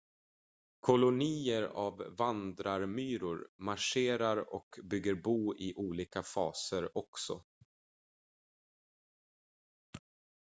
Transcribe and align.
kolonier 0.79 1.63
av 1.63 2.03
vandrarmyror 2.17 3.47
marscherar 3.59 4.53
och 4.53 4.79
bygger 4.83 5.15
bo 5.15 5.55
i 5.55 5.73
olika 5.75 6.23
faser 6.23 6.97
också 6.97 7.43